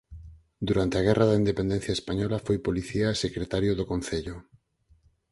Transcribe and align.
Durante 0.67 0.95
a 0.97 1.03
Guerra 1.07 1.29
da 1.29 1.39
Independencia 1.43 1.95
española 1.99 2.37
foi 2.45 2.57
policía 2.67 3.07
e 3.11 3.21
secretario 3.25 3.71
do 3.75 3.85
concello. 3.91 4.35